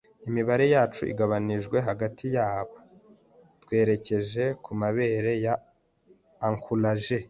imibare 0.27 0.65
yacu 0.75 1.01
igabanijwe 1.11 1.77
hagati 1.87 2.25
yabo, 2.37 2.75
twerekeje 3.63 4.43
kumabere 4.63 5.31
ya 5.45 5.53
ankorage 6.47 7.17